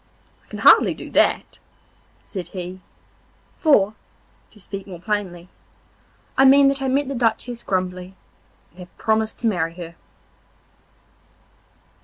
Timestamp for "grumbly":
7.61-8.15